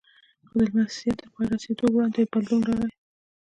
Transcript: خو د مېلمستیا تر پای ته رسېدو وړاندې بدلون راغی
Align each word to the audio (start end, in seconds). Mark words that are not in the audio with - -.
خو 0.47 0.53
د 0.57 0.59
مېلمستیا 0.61 1.11
تر 1.19 1.27
پای 1.33 1.45
ته 1.49 1.55
رسېدو 1.57 1.85
وړاندې 1.91 2.29
بدلون 2.31 2.61
راغی 2.67 2.91